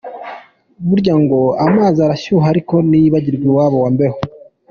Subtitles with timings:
[0.87, 4.19] Burya ngo amazi arashyuha ariko ntiyibagirwa iwabo wa mbeho!